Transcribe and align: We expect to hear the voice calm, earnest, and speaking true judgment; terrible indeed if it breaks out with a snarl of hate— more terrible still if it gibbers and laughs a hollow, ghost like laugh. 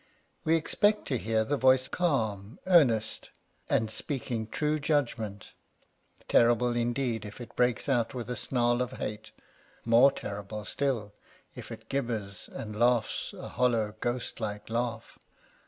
We 0.43 0.55
expect 0.55 1.07
to 1.09 1.17
hear 1.19 1.43
the 1.43 1.57
voice 1.57 1.87
calm, 1.87 2.57
earnest, 2.65 3.29
and 3.69 3.91
speaking 3.91 4.47
true 4.47 4.79
judgment; 4.79 5.51
terrible 6.27 6.75
indeed 6.75 7.23
if 7.23 7.39
it 7.39 7.55
breaks 7.55 7.87
out 7.87 8.15
with 8.15 8.27
a 8.31 8.35
snarl 8.35 8.81
of 8.81 8.93
hate— 8.93 9.29
more 9.85 10.11
terrible 10.11 10.65
still 10.65 11.13
if 11.53 11.71
it 11.71 11.87
gibbers 11.87 12.47
and 12.49 12.79
laughs 12.79 13.31
a 13.33 13.47
hollow, 13.49 13.93
ghost 13.99 14.39
like 14.39 14.71
laugh. 14.71 15.19